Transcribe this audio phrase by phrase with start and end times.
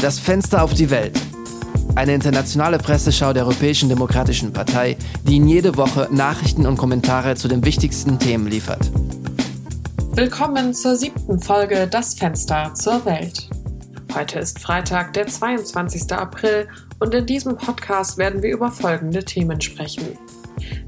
[0.00, 1.20] Das Fenster auf die Welt.
[1.96, 7.48] Eine internationale Presseschau der Europäischen Demokratischen Partei, die Ihnen jede Woche Nachrichten und Kommentare zu
[7.48, 8.92] den wichtigsten Themen liefert.
[10.12, 13.50] Willkommen zur siebten Folge Das Fenster zur Welt.
[14.14, 16.12] Heute ist Freitag, der 22.
[16.12, 16.68] April
[17.00, 20.16] und in diesem Podcast werden wir über folgende Themen sprechen.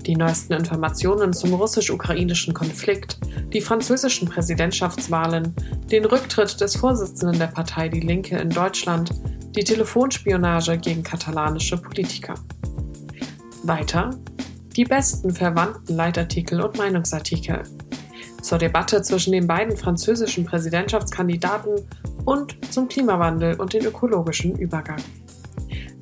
[0.07, 3.19] Die neuesten Informationen zum russisch-ukrainischen Konflikt,
[3.53, 5.55] die französischen Präsidentschaftswahlen,
[5.91, 9.11] den Rücktritt des Vorsitzenden der Partei Die Linke in Deutschland,
[9.57, 12.35] die Telefonspionage gegen katalanische Politiker.
[13.63, 14.11] Weiter
[14.76, 17.64] die besten verwandten Leitartikel und Meinungsartikel.
[18.40, 21.75] Zur Debatte zwischen den beiden französischen Präsidentschaftskandidaten
[22.25, 25.03] und zum Klimawandel und den ökologischen Übergang.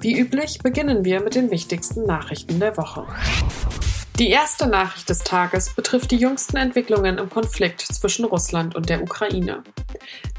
[0.01, 3.07] Wie üblich beginnen wir mit den wichtigsten Nachrichten der Woche.
[4.19, 9.01] Die erste Nachricht des Tages betrifft die jüngsten Entwicklungen im Konflikt zwischen Russland und der
[9.01, 9.63] Ukraine.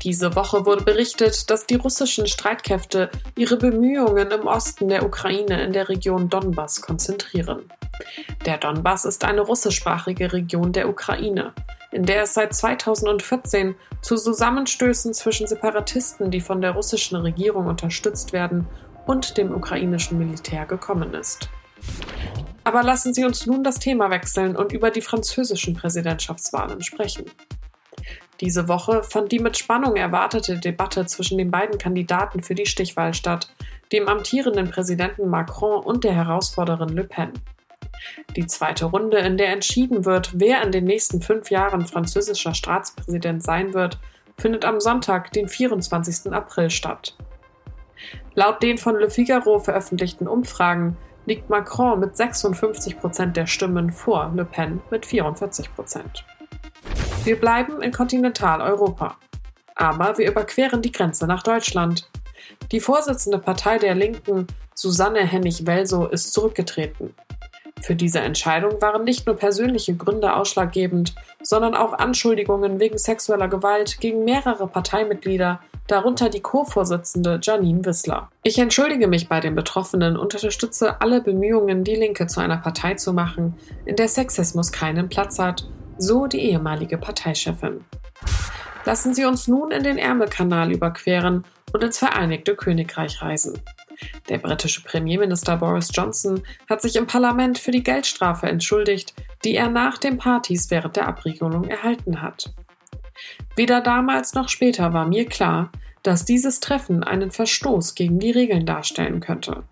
[0.03, 5.71] Diese Woche wurde berichtet, dass die russischen Streitkräfte ihre Bemühungen im Osten der Ukraine in
[5.71, 7.71] der Region Donbass konzentrieren.
[8.45, 11.53] Der Donbass ist eine russischsprachige Region der Ukraine,
[11.91, 18.33] in der es seit 2014 zu Zusammenstößen zwischen Separatisten, die von der russischen Regierung unterstützt
[18.33, 18.67] werden,
[19.05, 21.49] und dem ukrainischen Militär gekommen ist.
[22.63, 27.25] Aber lassen Sie uns nun das Thema wechseln und über die französischen Präsidentschaftswahlen sprechen.
[28.41, 33.13] Diese Woche fand die mit Spannung erwartete Debatte zwischen den beiden Kandidaten für die Stichwahl
[33.13, 33.53] statt,
[33.91, 37.33] dem amtierenden Präsidenten Macron und der Herausforderin Le Pen.
[38.35, 43.43] Die zweite Runde, in der entschieden wird, wer in den nächsten fünf Jahren französischer Staatspräsident
[43.43, 43.99] sein wird,
[44.37, 46.31] findet am Sonntag, den 24.
[46.31, 47.17] April statt.
[48.35, 50.95] Laut den von Le Figaro veröffentlichten Umfragen
[51.29, 56.25] liegt Macron mit 56 Prozent der Stimmen vor Le Pen mit 44 Prozent.
[57.23, 59.15] Wir bleiben in Kontinentaleuropa.
[59.75, 62.09] Aber wir überqueren die Grenze nach Deutschland.
[62.71, 67.13] Die Vorsitzende Partei der Linken, Susanne Hennig-Welsow, ist zurückgetreten.
[67.81, 73.99] Für diese Entscheidung waren nicht nur persönliche Gründe ausschlaggebend, sondern auch Anschuldigungen wegen sexueller Gewalt
[73.99, 78.29] gegen mehrere Parteimitglieder, darunter die Co-Vorsitzende Janine Wissler.
[78.43, 82.93] Ich entschuldige mich bei den Betroffenen und unterstütze alle Bemühungen, die Linke zu einer Partei
[82.93, 83.55] zu machen,
[83.85, 85.67] in der Sexismus keinen Platz hat,
[85.97, 87.83] so die ehemalige Parteichefin.
[88.85, 91.43] Lassen Sie uns nun in den Ärmelkanal überqueren
[91.73, 93.59] und ins Vereinigte Königreich reisen.
[94.29, 99.69] Der britische Premierminister Boris Johnson hat sich im Parlament für die Geldstrafe entschuldigt, die er
[99.69, 102.53] nach den Partys während der Abriegelung erhalten hat.
[103.55, 105.71] Weder damals noch später war mir klar,
[106.03, 109.63] dass dieses Treffen einen Verstoß gegen die Regeln darstellen könnte.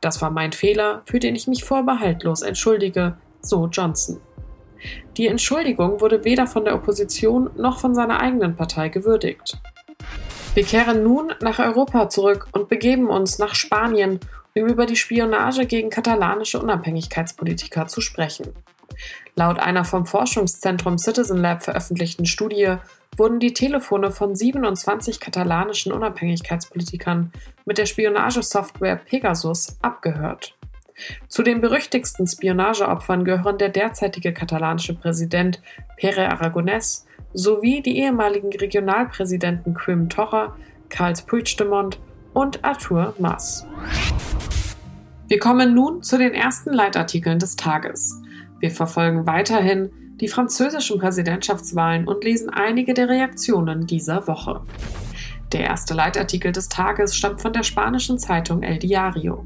[0.00, 4.20] Das war mein Fehler, für den ich mich vorbehaltlos entschuldige, so Johnson.
[5.16, 9.58] Die Entschuldigung wurde weder von der Opposition noch von seiner eigenen Partei gewürdigt.
[10.54, 14.20] Wir kehren nun nach Europa zurück und begeben uns nach Spanien,
[14.54, 18.52] um über die Spionage gegen katalanische Unabhängigkeitspolitiker zu sprechen.
[19.34, 22.76] Laut einer vom Forschungszentrum Citizen Lab veröffentlichten Studie
[23.16, 27.32] wurden die Telefone von 27 katalanischen Unabhängigkeitspolitikern
[27.64, 30.54] mit der Spionagesoftware Pegasus abgehört.
[31.28, 35.62] Zu den berüchtigsten Spionageopfern gehören der derzeitige katalanische Präsident
[35.96, 37.04] Pere Aragonés
[37.34, 40.56] sowie die ehemaligen Regionalpräsidenten Quim Torra,
[40.88, 41.98] Karls Puigdemont
[42.32, 43.66] und Arthur Mas.
[45.28, 48.20] Wir kommen nun zu den ersten Leitartikeln des Tages.
[48.60, 54.60] Wir verfolgen weiterhin die französischen Präsidentschaftswahlen und lesen einige der Reaktionen dieser Woche.
[55.52, 59.44] Der erste Leitartikel des Tages stammt von der spanischen Zeitung El Diario.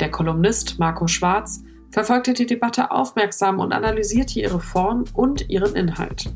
[0.00, 6.30] Der Kolumnist Marco Schwarz verfolgte die Debatte aufmerksam und analysierte ihre Form und ihren Inhalt.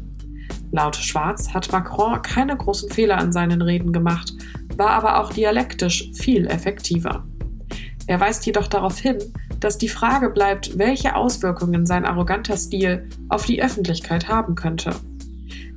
[0.72, 4.32] Laut Schwarz hat Macron keine großen Fehler an seinen Reden gemacht,
[4.76, 7.24] war aber auch dialektisch viel effektiver.
[8.06, 9.18] Er weist jedoch darauf hin,
[9.60, 14.94] dass die Frage bleibt, welche Auswirkungen sein arroganter Stil auf die Öffentlichkeit haben könnte.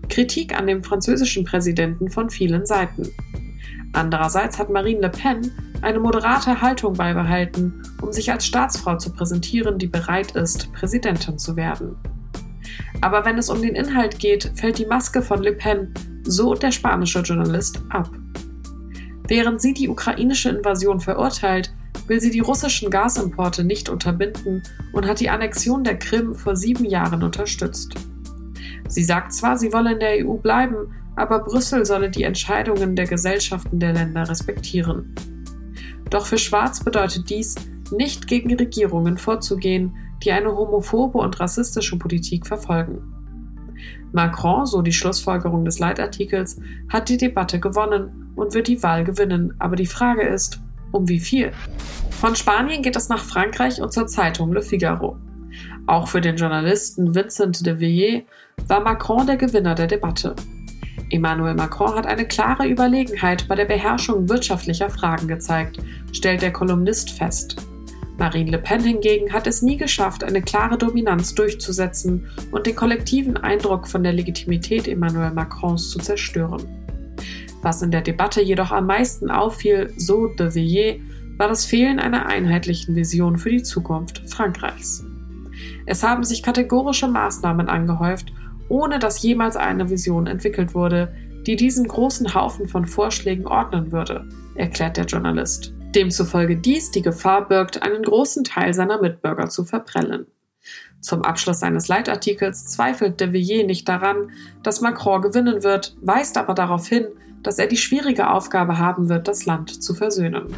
[0.09, 3.09] Kritik an dem französischen Präsidenten von vielen Seiten.
[3.94, 5.52] Andererseits hat Marine Le Pen
[5.82, 11.56] eine moderate Haltung beibehalten, um sich als Staatsfrau zu präsentieren, die bereit ist, Präsidentin zu
[11.56, 11.96] werden.
[13.03, 16.72] Aber wenn es um den Inhalt geht, fällt die Maske von Le Pen, so der
[16.72, 18.09] spanische Journalist, ab.
[19.28, 21.73] Während sie die ukrainische Invasion verurteilt,
[22.08, 24.64] will sie die russischen Gasimporte nicht unterbinden
[24.94, 27.94] und hat die Annexion der Krim vor sieben Jahren unterstützt.
[28.88, 33.08] Sie sagt zwar, sie wolle in der EU bleiben, aber Brüssel solle die Entscheidungen der
[33.08, 35.14] Gesellschaften der Länder respektieren.
[36.09, 37.55] Doch für Schwarz bedeutet dies,
[37.91, 43.02] nicht gegen Regierungen vorzugehen, die eine homophobe und rassistische Politik verfolgen.
[44.11, 46.59] Macron, so die Schlussfolgerung des Leitartikels,
[46.90, 49.55] hat die Debatte gewonnen und wird die Wahl gewinnen.
[49.59, 50.61] Aber die Frage ist,
[50.91, 51.52] um wie viel?
[52.11, 55.17] Von Spanien geht es nach Frankreich und zur Zeitung Le Figaro.
[55.87, 58.23] Auch für den Journalisten Vincent de Villiers
[58.67, 60.35] war Macron der Gewinner der Debatte.
[61.09, 65.78] Emmanuel Macron hat eine klare Überlegenheit bei der Beherrschung wirtschaftlicher Fragen gezeigt,
[66.11, 67.58] stellt der Kolumnist fest.
[68.18, 73.38] Marine Le Pen hingegen hat es nie geschafft, eine klare Dominanz durchzusetzen und den kollektiven
[73.38, 76.64] Eindruck von der Legitimität Emmanuel Macrons zu zerstören.
[77.62, 81.00] Was in der Debatte jedoch am meisten auffiel, so de Villiers,
[81.38, 85.04] war das Fehlen einer einheitlichen Vision für die Zukunft Frankreichs.
[85.86, 88.32] Es haben sich kategorische Maßnahmen angehäuft,
[88.70, 91.14] ohne dass jemals eine Vision entwickelt wurde,
[91.46, 95.74] die diesen großen Haufen von Vorschlägen ordnen würde, erklärt der Journalist.
[95.95, 100.28] Demzufolge dies die Gefahr birgt, einen großen Teil seiner Mitbürger zu verprellen.
[101.01, 104.31] Zum Abschluss seines Leitartikels zweifelt de Villiers nicht daran,
[104.63, 107.07] dass Macron gewinnen wird, weist aber darauf hin,
[107.43, 110.55] dass er die schwierige Aufgabe haben wird, das Land zu versöhnen.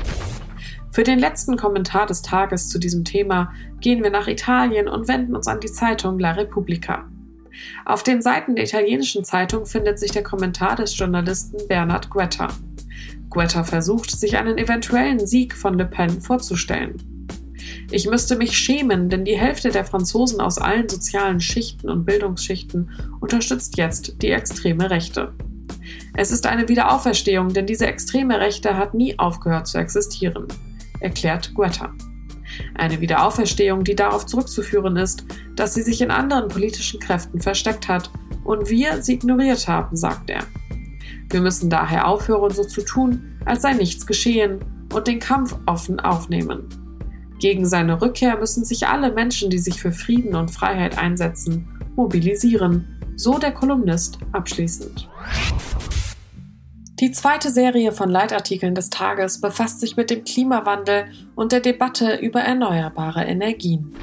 [0.91, 3.51] Für den letzten Kommentar des Tages zu diesem Thema
[3.81, 7.09] gehen wir nach Italien und wenden uns an die Zeitung La Repubblica.
[7.85, 12.49] Auf den Seiten der italienischen Zeitung findet sich der Kommentar des Journalisten Bernard Guetta.
[13.35, 16.95] Guetta versucht, sich einen eventuellen Sieg von Le Pen vorzustellen.
[17.91, 22.89] Ich müsste mich schämen, denn die Hälfte der Franzosen aus allen sozialen Schichten und Bildungsschichten
[23.19, 25.33] unterstützt jetzt die extreme Rechte.
[26.15, 30.47] Es ist eine Wiederauferstehung, denn diese extreme Rechte hat nie aufgehört zu existieren,
[31.01, 31.91] erklärt Guetta.
[32.75, 35.25] Eine Wiederauferstehung, die darauf zurückzuführen ist,
[35.57, 38.09] dass sie sich in anderen politischen Kräften versteckt hat
[38.45, 40.45] und wir sie ignoriert haben, sagt er.
[41.29, 44.59] Wir müssen daher aufhören, so zu tun, als sei nichts geschehen
[44.93, 46.69] und den Kampf offen aufnehmen.
[47.39, 53.01] Gegen seine Rückkehr müssen sich alle Menschen, die sich für Frieden und Freiheit einsetzen, mobilisieren,
[53.15, 55.09] so der Kolumnist abschließend.
[57.01, 62.15] Die zweite Serie von Leitartikeln des Tages befasst sich mit dem Klimawandel und der Debatte
[62.15, 63.93] über erneuerbare Energien.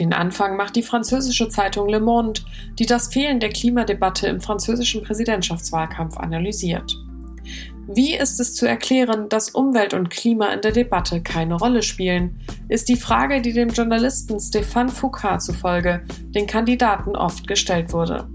[0.00, 2.40] Den Anfang macht die französische Zeitung Le Monde,
[2.78, 6.96] die das Fehlen der Klimadebatte im französischen Präsidentschaftswahlkampf analysiert.
[7.86, 12.40] Wie ist es zu erklären, dass Umwelt und Klima in der Debatte keine Rolle spielen,
[12.68, 16.02] ist die Frage, die dem Journalisten Stéphane Foucault zufolge
[16.34, 18.26] den Kandidaten oft gestellt wurde.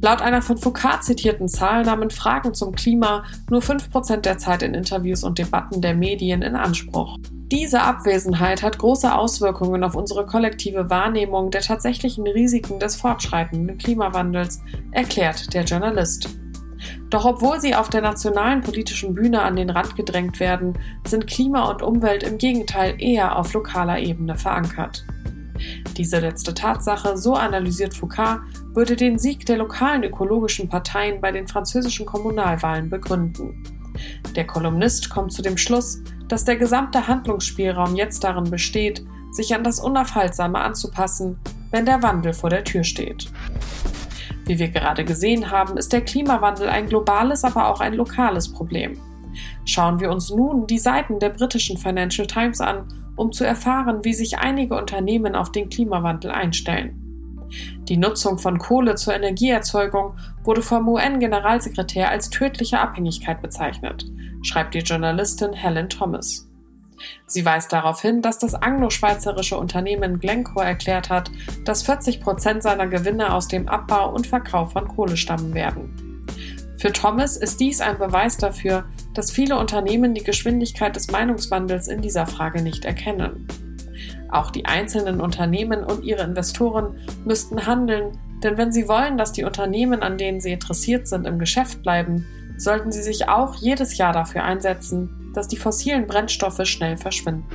[0.00, 4.74] Laut einer von Foucault zitierten Zahl nahmen Fragen zum Klima nur 5% der Zeit in
[4.74, 7.18] Interviews und Debatten der Medien in Anspruch.
[7.52, 14.62] Diese Abwesenheit hat große Auswirkungen auf unsere kollektive Wahrnehmung der tatsächlichen Risiken des fortschreitenden Klimawandels,
[14.92, 16.28] erklärt der Journalist.
[17.10, 21.70] Doch obwohl sie auf der nationalen politischen Bühne an den Rand gedrängt werden, sind Klima
[21.70, 25.04] und Umwelt im Gegenteil eher auf lokaler Ebene verankert.
[25.96, 28.40] Diese letzte Tatsache, so analysiert Foucault,
[28.72, 33.83] würde den Sieg der lokalen ökologischen Parteien bei den französischen Kommunalwahlen begründen.
[34.36, 39.64] Der Kolumnist kommt zu dem Schluss, dass der gesamte Handlungsspielraum jetzt darin besteht, sich an
[39.64, 41.38] das Unaufhaltsame anzupassen,
[41.70, 43.30] wenn der Wandel vor der Tür steht.
[44.46, 48.98] Wie wir gerade gesehen haben, ist der Klimawandel ein globales, aber auch ein lokales Problem.
[49.64, 52.86] Schauen wir uns nun die Seiten der britischen Financial Times an
[53.16, 57.00] um zu erfahren, wie sich einige Unternehmen auf den Klimawandel einstellen.
[57.88, 60.14] Die Nutzung von Kohle zur Energieerzeugung
[60.44, 64.06] wurde vom UN-Generalsekretär als tödliche Abhängigkeit bezeichnet,
[64.42, 66.48] schreibt die Journalistin Helen Thomas.
[67.26, 71.30] Sie weist darauf hin, dass das anglo-schweizerische Unternehmen Glencore erklärt hat,
[71.64, 76.24] dass 40 Prozent seiner Gewinne aus dem Abbau und Verkauf von Kohle stammen werden.
[76.76, 78.84] Für Thomas ist dies ein Beweis dafür,
[79.14, 83.46] dass viele Unternehmen die Geschwindigkeit des Meinungswandels in dieser Frage nicht erkennen.
[84.30, 89.44] Auch die einzelnen Unternehmen und ihre Investoren müssten handeln, denn wenn sie wollen, dass die
[89.44, 92.26] Unternehmen, an denen sie interessiert sind, im Geschäft bleiben,
[92.56, 97.46] sollten sie sich auch jedes Jahr dafür einsetzen, dass die fossilen Brennstoffe schnell verschwinden.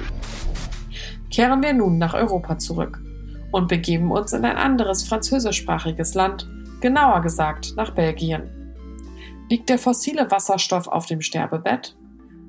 [1.31, 3.01] Kehren wir nun nach Europa zurück
[3.51, 6.50] und begeben uns in ein anderes französischsprachiges Land,
[6.81, 8.50] genauer gesagt nach Belgien.
[9.50, 11.95] Liegt der fossile Wasserstoff auf dem Sterbebett?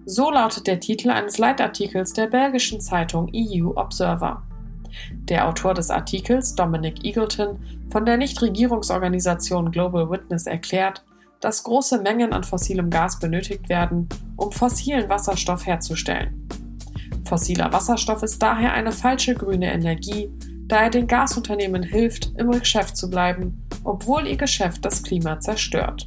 [0.07, 4.43] So lautet der Titel eines Leitartikels der belgischen Zeitung EU Observer.
[5.29, 7.59] Der Autor des Artikels, Dominic Eagleton,
[7.91, 11.05] von der Nichtregierungsorganisation Global Witness erklärt,
[11.41, 16.49] dass große Mengen an fossilem Gas benötigt werden, um fossilen Wasserstoff herzustellen.
[17.25, 20.31] Fossiler Wasserstoff ist daher eine falsche grüne Energie,
[20.67, 26.07] da er den Gasunternehmen hilft, im Geschäft zu bleiben, obwohl ihr Geschäft das Klima zerstört.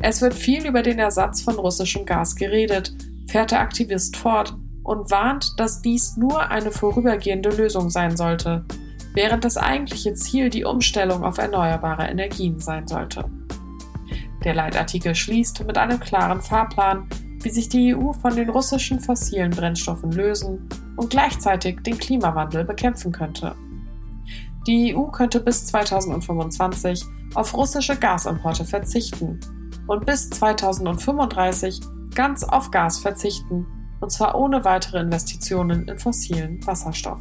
[0.00, 2.94] Es wird viel über den Ersatz von russischem Gas geredet,
[3.26, 4.54] fährt der Aktivist fort
[4.88, 8.64] und warnt, dass dies nur eine vorübergehende Lösung sein sollte.
[9.14, 13.24] während das eigentliche Ziel die Umstellung auf erneuerbare Energien sein sollte.
[14.44, 17.08] Der Leitartikel schließt mit einem klaren Fahrplan,
[17.42, 23.10] wie sich die EU von den russischen fossilen Brennstoffen lösen und gleichzeitig den Klimawandel bekämpfen
[23.10, 23.56] könnte.
[24.68, 27.02] Die EU könnte bis 2025
[27.34, 29.40] auf russische Gasimporte verzichten
[29.88, 31.80] und bis 2035
[32.14, 33.66] ganz auf Gas verzichten,
[34.00, 37.20] und zwar ohne weitere Investitionen in fossilen Wasserstoff.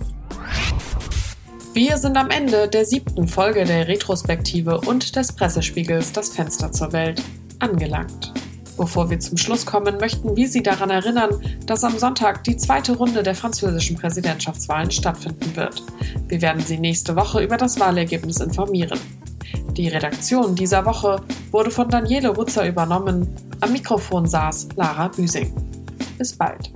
[1.73, 6.91] Wir sind am Ende der siebten Folge der Retrospektive und des Pressespiegels Das Fenster zur
[6.91, 7.21] Welt
[7.59, 8.33] angelangt.
[8.77, 11.29] Bevor wir zum Schluss kommen, möchten wir Sie daran erinnern,
[11.65, 15.83] dass am Sonntag die zweite Runde der französischen Präsidentschaftswahlen stattfinden wird.
[16.27, 18.99] Wir werden Sie nächste Woche über das Wahlergebnis informieren.
[19.71, 23.27] Die Redaktion dieser Woche wurde von Daniele Rutzer übernommen.
[23.61, 25.66] Am Mikrofon saß Lara Büsing.
[26.17, 26.71] Bis bald.